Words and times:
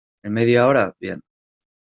¿en 0.23 0.33
media 0.33 0.65
hora? 0.65 0.95
bien. 0.99 1.21